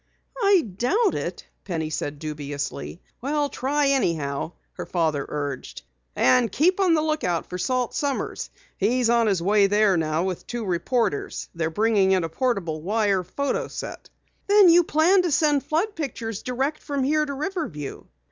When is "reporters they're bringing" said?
10.65-12.13